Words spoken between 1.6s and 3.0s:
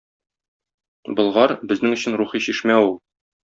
безнең өчен рухи чишмә ул.